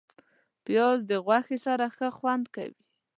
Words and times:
پیاز 0.65 0.99
د 1.09 1.11
غوښې 1.25 1.57
سره 1.65 1.85
ښه 1.95 2.07
خوند 2.17 2.45
کوي 2.55 2.79